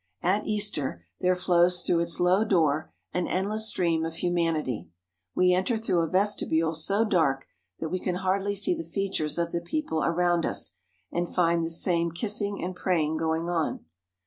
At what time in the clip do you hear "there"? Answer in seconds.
1.19-1.35